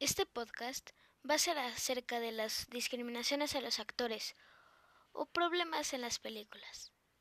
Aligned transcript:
Este 0.00 0.24
podcast 0.24 0.92
va 1.28 1.34
a 1.34 1.38
ser 1.38 1.58
acerca 1.58 2.20
de 2.20 2.32
las 2.32 2.70
discriminaciones 2.70 3.54
a 3.54 3.60
los 3.60 3.78
actores 3.78 4.34
o 5.12 5.26
problemas 5.26 5.92
en 5.92 6.00
las 6.00 6.18
películas. 6.18 6.94